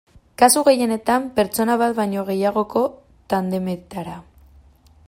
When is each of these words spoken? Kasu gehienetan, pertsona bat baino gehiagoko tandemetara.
Kasu 0.41 0.61
gehienetan, 0.67 1.27
pertsona 1.35 1.75
bat 1.83 1.93
baino 2.01 2.25
gehiagoko 2.31 2.83
tandemetara. 3.35 4.19